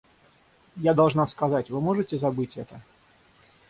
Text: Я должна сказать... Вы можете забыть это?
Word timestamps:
Я 0.77 0.95
должна 0.95 1.27
сказать... 1.27 1.69
Вы 1.69 1.79
можете 1.79 2.17
забыть 2.17 2.57
это? 2.57 2.81